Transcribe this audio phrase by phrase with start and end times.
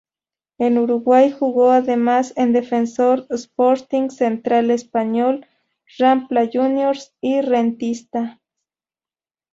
[0.57, 5.45] En Uruguay jugó además en Defensor Sporting, Central Español,
[5.99, 8.39] Rampla Juniors y Rentistas.